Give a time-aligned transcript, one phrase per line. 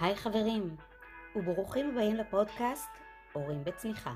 [0.00, 0.76] היי חברים,
[1.36, 2.90] וברוכים הבאים לפודקאסט
[3.32, 4.14] הורים בצמיחה.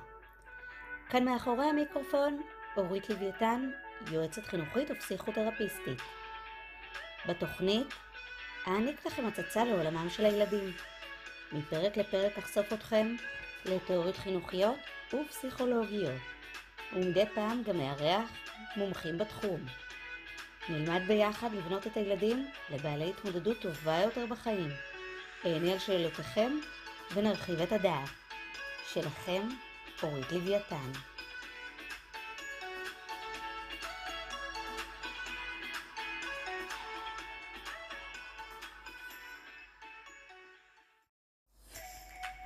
[1.10, 2.42] כאן מאחורי המיקרופון
[2.76, 3.70] אורית לוויתן,
[4.10, 5.98] יועצת חינוכית ופסיכותרפיסטית.
[7.28, 7.86] בתוכנית
[8.68, 10.72] אעניק לכם הצצה לעולמם של הילדים.
[11.52, 13.16] מפרק לפרק אחשוף אתכם
[13.64, 14.78] לתיאוריות חינוכיות
[15.14, 16.20] ופסיכולוגיות,
[16.92, 18.30] ומדי פעם גם מארח
[18.76, 19.60] מומחים בתחום.
[20.68, 24.70] נלמד ביחד לבנות את הילדים לבעלי התמודדות טובה יותר בחיים.
[25.46, 26.52] אענה על שאלותיכם
[27.14, 28.08] ונרחיב את הדעת.
[28.92, 29.48] שלכם,
[30.02, 30.90] אורית לוויתן.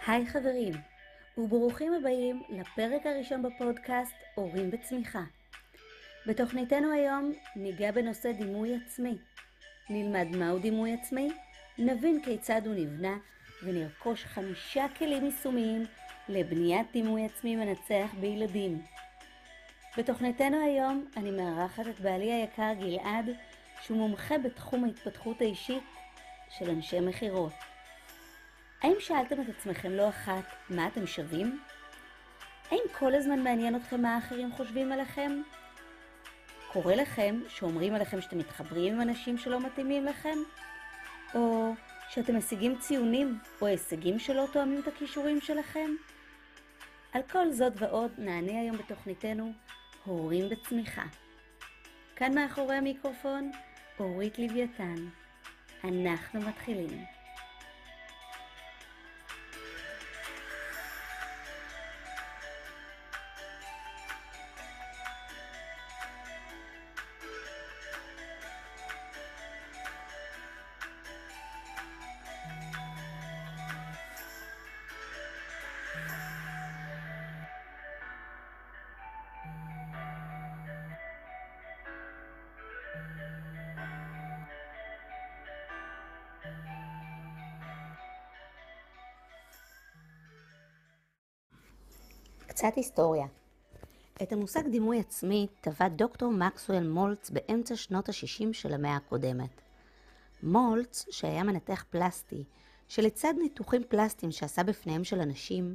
[0.07, 0.73] היי חברים,
[1.39, 5.23] וברוכים הבאים לפרק הראשון בפודקאסט הורים בצמיחה.
[6.27, 9.19] בתוכניתנו היום ניגע בנושא דימוי עצמי.
[9.91, 11.29] נלמד מהו דימוי עצמי,
[11.79, 13.17] נבין כיצד הוא נבנה
[13.62, 15.87] ונרכוש חמישה כלים יישומיים
[16.28, 18.83] לבניית דימוי עצמי מנצח בילדים.
[19.98, 23.31] בתוכניתנו היום אני מארחת את בעלי היקר גלעד,
[23.83, 25.83] שהוא מומחה בתחום ההתפתחות האישית
[26.50, 27.53] של אנשי מכירות.
[28.83, 31.61] האם שאלתם את עצמכם לא אחת מה אתם שווים?
[32.70, 35.43] האם כל הזמן מעניין אתכם מה האחרים חושבים עליכם?
[36.73, 40.39] קורה לכם שאומרים עליכם שאתם מתחברים עם אנשים שלא מתאימים לכם?
[41.34, 41.75] או
[42.08, 45.91] שאתם משיגים ציונים או הישגים שלא תואמים את הכישורים שלכם?
[47.12, 49.53] על כל זאת ועוד נענה היום בתוכניתנו
[50.05, 51.05] הורים בצמיחה.
[52.16, 53.50] כאן מאחורי המיקרופון
[54.00, 54.94] אורית לוויתן.
[55.84, 57.05] אנחנו מתחילים.
[92.62, 93.27] קצת היסטוריה.
[94.23, 99.61] את המושג דימוי עצמי טבע דוקטור מקסואל מולץ באמצע שנות ה-60 של המאה הקודמת.
[100.43, 102.45] מולץ, שהיה מנתח פלסטי,
[102.89, 105.75] שלצד ניתוחים פלסטיים שעשה בפניהם של אנשים,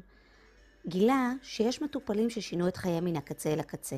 [0.88, 3.98] גילה שיש מטופלים ששינו את חייהם מן הקצה אל הקצה.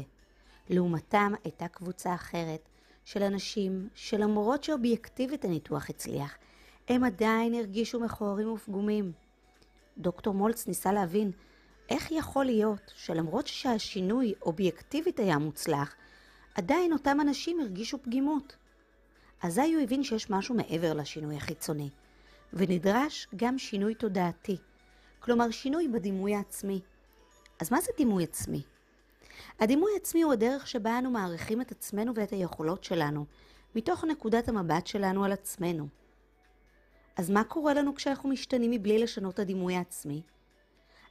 [0.69, 2.69] לעומתם הייתה קבוצה אחרת
[3.05, 6.37] של אנשים שלמרות שאובייקטיבית הניתוח הצליח,
[6.87, 9.11] הם עדיין הרגישו מכוערים ופגומים.
[9.97, 11.31] דוקטור מולץ ניסה להבין
[11.89, 15.95] איך יכול להיות שלמרות שהשינוי אובייקטיבית היה מוצלח,
[16.55, 18.55] עדיין אותם אנשים הרגישו פגימות?
[19.41, 21.89] אזי הוא הבין שיש משהו מעבר לשינוי החיצוני,
[22.53, 24.57] ונדרש גם שינוי תודעתי,
[25.19, 26.81] כלומר שינוי בדימוי העצמי.
[27.59, 28.61] אז מה זה דימוי עצמי?
[29.59, 33.25] הדימוי עצמי הוא הדרך שבה אנו מעריכים את עצמנו ואת היכולות שלנו,
[33.75, 35.87] מתוך נקודת המבט שלנו על עצמנו.
[37.17, 40.21] אז מה קורה לנו כשאנחנו משתנים מבלי לשנות את הדימוי העצמי?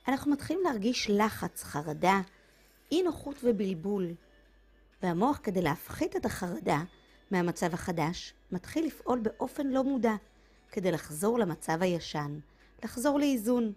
[0.08, 2.20] אנחנו מתחילים להרגיש לחץ, חרדה,
[2.92, 4.14] אי נוחות ובלבול.
[5.02, 6.82] והמוח, כדי להפחית את החרדה
[7.30, 10.14] מהמצב החדש, מתחיל לפעול באופן לא מודע,
[10.72, 12.38] כדי לחזור למצב הישן,
[12.84, 13.72] לחזור לאיזון.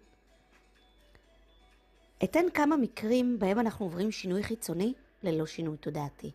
[2.23, 4.93] אתן כמה מקרים בהם אנחנו עוברים שינוי חיצוני
[5.23, 6.31] ללא שינוי תודעתי.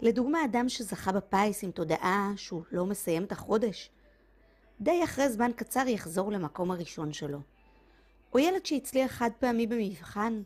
[0.00, 3.90] לדוגמה, אדם שזכה בפיס עם תודעה שהוא לא מסיים את החודש,
[4.80, 7.53] די אחרי זמן קצר יחזור למקום הראשון שלו.
[8.34, 10.42] או ילד שהצליח חד פעמי במבחן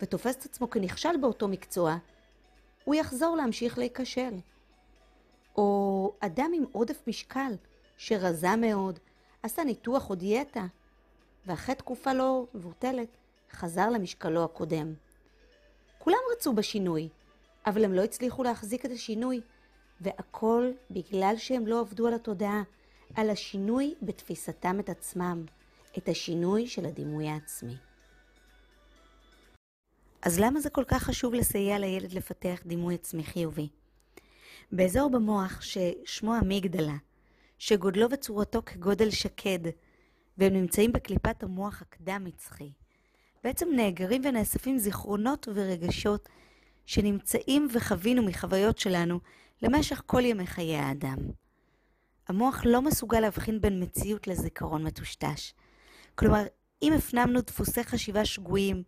[0.00, 1.96] ותופס את עצמו כנכשל באותו מקצוע,
[2.84, 4.34] הוא יחזור להמשיך להיכשל.
[5.56, 7.52] או אדם עם עודף משקל
[7.96, 8.98] שרזה מאוד,
[9.42, 10.66] עשה ניתוח או דיאטה,
[11.46, 13.08] ואחרי תקופה לא מבוטלת
[13.52, 14.94] חזר למשקלו הקודם.
[15.98, 17.08] כולם רצו בשינוי,
[17.66, 19.40] אבל הם לא הצליחו להחזיק את השינוי,
[20.00, 22.62] והכל בגלל שהם לא עבדו על התודעה,
[23.14, 25.44] על השינוי בתפיסתם את עצמם.
[25.98, 27.76] את השינוי של הדימוי העצמי.
[30.22, 33.68] אז למה זה כל כך חשוב לסייע לילד לפתח דימוי עצמי חיובי?
[34.72, 36.96] באזור במוח ששמו אמיגדלה,
[37.58, 39.58] שגודלו וצורתו כגודל שקד,
[40.38, 42.70] והם נמצאים בקליפת המוח הקדם-מצחי,
[43.44, 46.28] בעצם נאגרים ונאספים זיכרונות ורגשות
[46.86, 49.20] שנמצאים וחווינו מחוויות שלנו
[49.62, 51.18] למשך כל ימי חיי האדם.
[52.28, 55.52] המוח לא מסוגל להבחין בין מציאות לזיכרון מטושטש.
[56.18, 56.42] כלומר,
[56.82, 58.82] אם הפנמנו דפוסי חשיבה שגויים,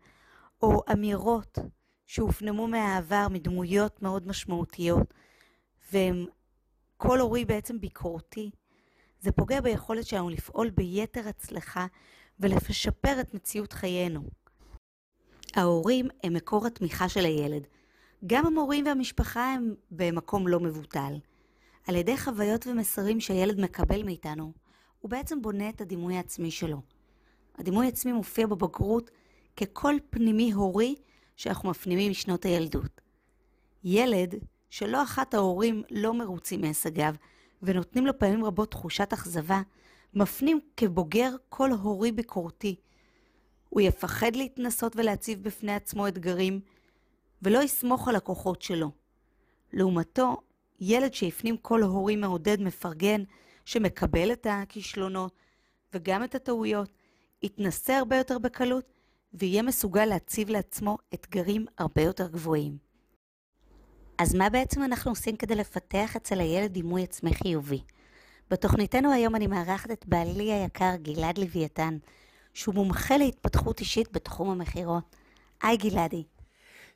[0.62, 1.58] או אמירות
[2.06, 5.14] שהופנמו מהעבר מדמויות מאוד משמעותיות,
[5.92, 6.26] והם
[6.96, 8.50] כל הורי בעצם ביקורתי,
[9.20, 11.86] זה פוגע ביכולת שלנו לפעול ביתר הצלחה
[12.40, 14.22] ולשפר את מציאות חיינו.
[15.56, 17.66] ההורים הם מקור התמיכה של הילד.
[18.26, 21.18] גם המורים והמשפחה הם במקום לא מבוטל.
[21.88, 24.52] על ידי חוויות ומסרים שהילד מקבל מאיתנו,
[24.98, 26.82] הוא בעצם בונה את הדימוי העצמי שלו.
[27.58, 29.10] הדימוי העצמי מופיע בבגרות
[29.56, 30.94] כקול פנימי הורי
[31.36, 33.00] שאנחנו מפנימים משנות הילדות.
[33.84, 34.34] ילד
[34.70, 37.14] שלא אחת ההורים לא מרוצים מהישגיו
[37.62, 39.62] ונותנים לו פעמים רבות תחושת אכזבה,
[40.14, 42.76] מפנים כבוגר קול הורי ביקורתי.
[43.68, 46.60] הוא יפחד להתנסות ולהציב בפני עצמו אתגרים,
[47.42, 48.90] ולא יסמוך על הכוחות שלו.
[49.72, 50.36] לעומתו,
[50.80, 53.22] ילד שהפנים קול הורי מעודד מפרגן,
[53.64, 55.32] שמקבל את הכישלונות
[55.94, 56.97] וגם את הטעויות,
[57.42, 58.84] יתנסה הרבה יותר בקלות
[59.34, 62.78] ויהיה מסוגל להציב לעצמו אתגרים הרבה יותר גבוהים.
[64.18, 67.82] אז מה בעצם אנחנו עושים כדי לפתח אצל הילד דימוי עצמי חיובי?
[68.50, 71.98] בתוכניתנו היום אני מארחת את בעלי היקר גלעד לוויתן,
[72.54, 75.16] שהוא מומחה להתפתחות אישית בתחום המכירות.
[75.62, 76.24] היי גלעדי.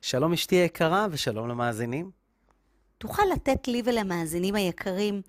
[0.01, 2.11] שלום אשתי היקרה ושלום למאזינים.
[2.97, 5.21] תוכל לתת לי ולמאזינים היקרים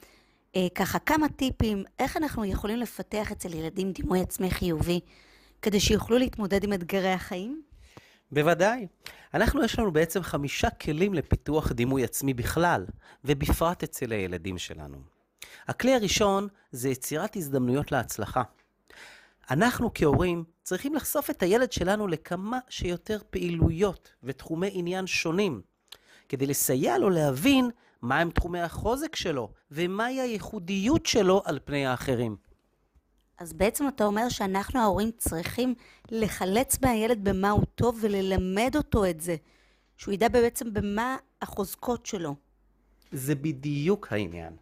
[0.74, 5.00] ככה כמה טיפים איך אנחנו יכולים לפתח אצל ילדים דימוי עצמי חיובי,
[5.62, 7.62] כדי שיוכלו להתמודד עם אתגרי החיים?
[8.32, 8.86] בוודאי.
[9.34, 12.86] אנחנו, יש לנו בעצם חמישה כלים לפיתוח דימוי עצמי בכלל,
[13.24, 14.96] ובפרט אצל הילדים שלנו.
[15.68, 18.42] הכלי הראשון זה יצירת הזדמנויות להצלחה.
[19.50, 25.60] אנחנו כהורים צריכים לחשוף את הילד שלנו לכמה שיותר פעילויות ותחומי עניין שונים,
[26.28, 27.70] כדי לסייע לו להבין
[28.04, 32.36] מהם תחומי החוזק שלו ומהי הייחודיות שלו על פני האחרים.
[33.38, 35.74] אז בעצם אתה אומר שאנחנו ההורים צריכים
[36.10, 39.36] לחלץ מהילד במה הוא טוב וללמד אותו את זה,
[39.96, 42.34] שהוא ידע בעצם במה החוזקות שלו.
[43.12, 44.56] זה בדיוק העניין.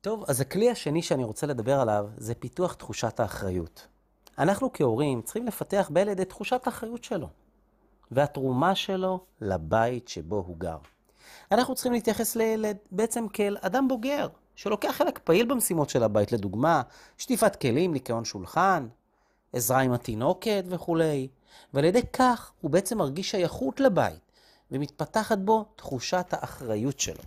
[0.00, 3.86] טוב, אז הכלי השני שאני רוצה לדבר עליו זה פיתוח תחושת האחריות.
[4.38, 7.28] אנחנו כהורים צריכים לפתח בילד את תחושת האחריות שלו,
[8.10, 10.78] והתרומה שלו לבית שבו הוא גר.
[11.52, 16.82] אנחנו צריכים להתייחס לילד בעצם כאל אדם בוגר, שלוקח חלק פעיל במשימות של הבית, לדוגמה,
[17.18, 18.88] שטיפת כלים, ניקיון שולחן,
[19.52, 21.28] עזרה עם התינוקת וכולי,
[21.74, 24.20] ועל ידי כך הוא בעצם מרגיש שייכות לבית,
[24.70, 27.22] ומתפתחת בו תחושת האחריות שלו.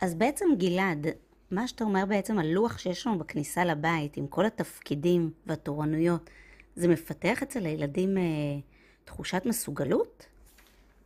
[0.00, 1.06] אז בעצם גלעד,
[1.50, 6.30] מה שאתה אומר בעצם על לוח שיש לנו בכניסה לבית, עם כל התפקידים והתורנויות,
[6.76, 8.22] זה מפתח אצל הילדים אה,
[9.04, 10.26] תחושת מסוגלות?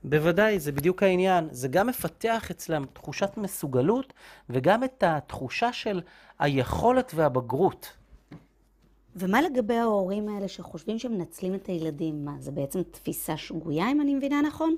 [0.04, 1.48] בוודאי, זה בדיוק העניין.
[1.50, 4.12] זה גם מפתח אצלם תחושת מסוגלות
[4.50, 6.00] וגם את התחושה של
[6.38, 7.92] היכולת והבגרות.
[9.16, 12.24] ומה לגבי ההורים האלה שחושבים שמנצלים את הילדים?
[12.24, 14.76] מה, זה בעצם תפיסה שגויה, אם אני מבינה נכון?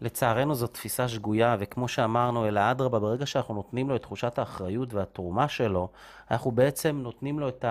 [0.00, 4.94] לצערנו זו תפיסה שגויה, וכמו שאמרנו, אלא אדרבה, ברגע שאנחנו נותנים לו את תחושת האחריות
[4.94, 5.88] והתרומה שלו,
[6.30, 7.64] אנחנו בעצם נותנים לו את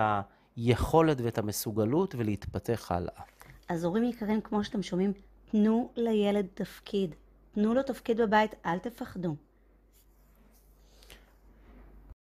[0.56, 3.22] היכולת ואת המסוגלות ולהתפתח הלאה.
[3.68, 5.12] אז הורים יקרים, כמו שאתם שומעים,
[5.50, 7.14] תנו לילד תפקיד.
[7.54, 9.34] תנו לו תפקיד בבית, אל תפחדו.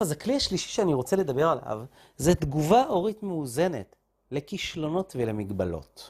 [0.03, 1.85] אז הכלי השלישי שאני רוצה לדבר עליו,
[2.17, 3.95] זה תגובה הורית מאוזנת
[4.31, 6.09] לכישלונות ולמגבלות.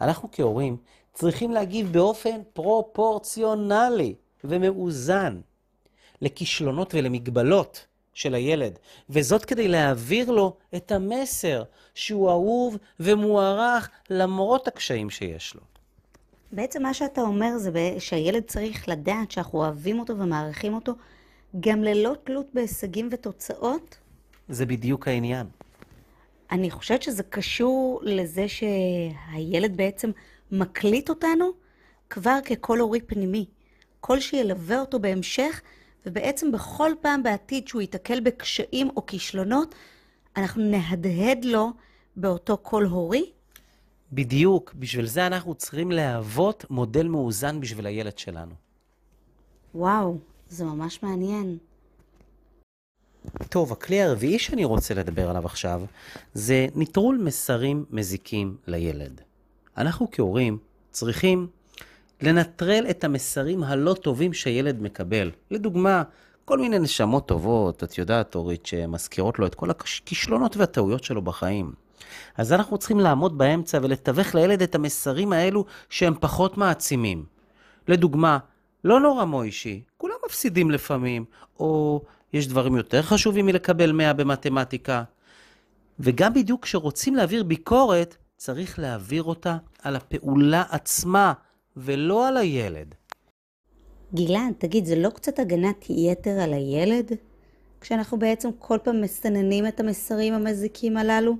[0.00, 0.76] אנחנו כהורים
[1.12, 4.14] צריכים להגיב באופן פרופורציונלי
[4.44, 5.40] ומאוזן
[6.20, 8.78] לכישלונות ולמגבלות של הילד,
[9.10, 11.62] וזאת כדי להעביר לו את המסר
[11.94, 15.62] שהוא אהוב ומוערך למרות הקשיים שיש לו.
[16.52, 20.92] בעצם מה שאתה אומר זה שהילד צריך לדעת שאנחנו אוהבים אותו ומעריכים אותו
[21.60, 23.96] גם ללא תלות בהישגים ותוצאות?
[24.48, 25.46] זה בדיוק העניין.
[26.50, 30.10] אני חושבת שזה קשור לזה שהילד בעצם
[30.50, 31.50] מקליט אותנו
[32.10, 33.46] כבר כקול הורי פנימי.
[34.00, 35.60] קול שילווה אותו בהמשך,
[36.06, 39.74] ובעצם בכל פעם בעתיד שהוא ייתקל בקשיים או כישלונות,
[40.36, 41.70] אנחנו נהדהד לו
[42.16, 43.30] באותו קול הורי.
[44.12, 48.54] בדיוק, בשביל זה אנחנו צריכים להוות מודל מאוזן בשביל הילד שלנו.
[49.74, 51.58] וואו, זה ממש מעניין.
[53.48, 55.82] טוב, הכלי הרביעי שאני רוצה לדבר עליו עכשיו,
[56.34, 59.20] זה נטרול מסרים מזיקים לילד.
[59.76, 60.58] אנחנו כהורים
[60.90, 61.46] צריכים
[62.20, 65.30] לנטרל את המסרים הלא טובים שהילד מקבל.
[65.50, 66.02] לדוגמה,
[66.44, 71.72] כל מיני נשמות טובות, את יודעת, אורית, שמזכירות לו את כל הכישלונות והטעויות שלו בחיים.
[72.36, 77.24] אז אנחנו צריכים לעמוד באמצע ולתווך לילד את המסרים האלו שהם פחות מעצימים.
[77.88, 78.38] לדוגמה,
[78.84, 81.24] לא נורא מוישי, כולם מפסידים לפעמים,
[81.60, 82.00] או
[82.32, 85.02] יש דברים יותר חשובים מלקבל 100 במתמטיקה.
[86.00, 91.32] וגם בדיוק כשרוצים להעביר ביקורת, צריך להעביר אותה על הפעולה עצמה,
[91.76, 92.94] ולא על הילד.
[94.14, 97.12] גלעד, תגיד, זה לא קצת הגנת יתר על הילד?
[97.80, 101.36] כשאנחנו בעצם כל פעם מסננים את המסרים המזיקים הללו?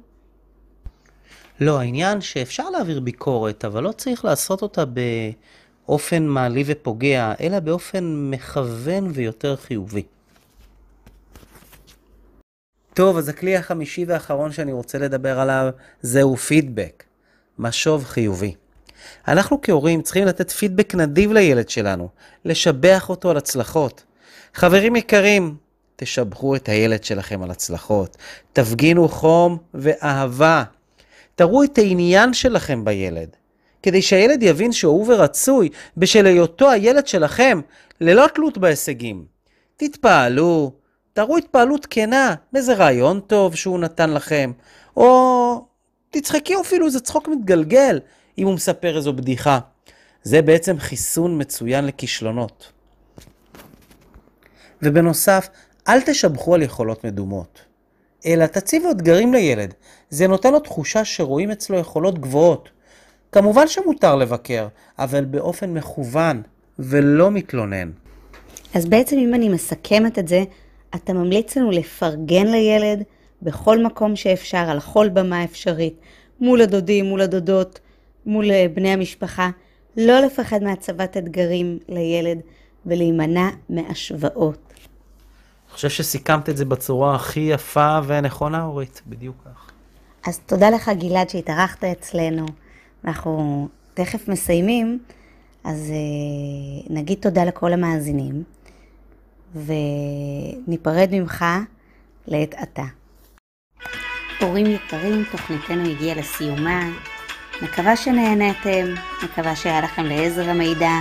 [1.63, 4.85] לא, העניין שאפשר להעביר ביקורת, אבל לא צריך לעשות אותה
[5.87, 10.03] באופן מעליב ופוגע, אלא באופן מכוון ויותר חיובי.
[12.95, 15.71] טוב, אז הכלי החמישי והאחרון שאני רוצה לדבר עליו
[16.03, 17.05] זהו פידבק,
[17.59, 18.55] משוב חיובי.
[19.29, 22.09] אנחנו כהורים צריכים לתת פידבק נדיב לילד שלנו,
[22.45, 24.05] לשבח אותו על הצלחות.
[24.55, 25.57] חברים יקרים,
[25.97, 28.17] תשבחו את הילד שלכם על הצלחות,
[28.53, 30.65] תפגינו חום ואהבה,
[31.35, 33.29] תראו את העניין שלכם בילד,
[33.83, 37.61] כדי שהילד יבין שהוא ורצוי בשל היותו הילד שלכם,
[38.01, 39.25] ללא תלות בהישגים.
[39.77, 40.73] תתפעלו,
[41.13, 44.53] תראו התפעלות כנה לאיזה רעיון טוב שהוא נתן לכם,
[44.97, 45.67] או
[46.11, 48.01] תצחקי אפילו איזה צחוק מתגלגל
[48.39, 49.59] אם הוא מספר איזו בדיחה.
[50.23, 52.73] זה בעצם חיסון מצוין לכישלונות.
[54.83, 55.49] ובנוסף,
[55.89, 57.63] אל תשבחו על יכולות מדומות,
[58.27, 59.75] אלא תציבו אתגרים לילד.
[60.11, 62.69] זה נותן לו תחושה שרואים אצלו יכולות גבוהות.
[63.33, 66.43] כמובן שמותר לבקר, אבל באופן מכוון
[66.79, 67.91] ולא מתלונן.
[68.75, 70.45] אז בעצם אם אני מסכמת את זה,
[70.95, 73.03] אתה ממליץ לנו לפרגן לילד
[73.43, 75.95] בכל מקום שאפשר, על כל במה אפשרית,
[76.41, 77.81] מול הדודים, מול הדודות,
[78.27, 79.51] מול אה, בני המשפחה,
[79.97, 82.39] לא לפחד מהצבת אתגרים לילד
[82.87, 84.72] ולהימנע מהשוואות.
[85.73, 89.71] אני חושב שסיכמת את זה בצורה הכי יפה והנכונה, אורית, בדיוק כך.
[90.27, 92.47] אז תודה לך, גלעד, שהתארחת אצלנו.
[93.05, 94.99] אנחנו תכף מסיימים,
[95.65, 98.43] אז אה, נגיד תודה לכל המאזינים,
[99.55, 101.45] וניפרד ממך
[102.27, 102.85] לעת עתה.
[104.41, 106.91] הורים יקרים, תוכניתנו הגיעה לסיומה.
[107.63, 110.93] מקווה שנהנתם, מקווה שהיה לכם לעזר המידע.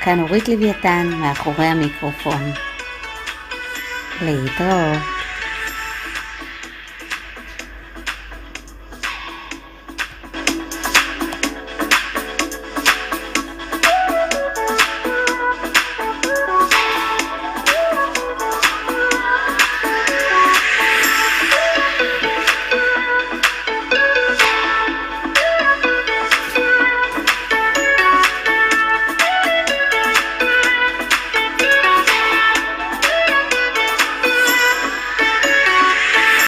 [0.00, 2.71] כאן אורית לוויתן, מאחורי המיקרופון.
[4.24, 5.21] 累的哦